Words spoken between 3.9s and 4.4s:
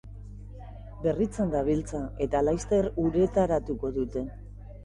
dute.